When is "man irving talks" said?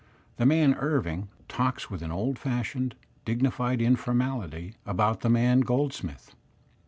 0.47-1.91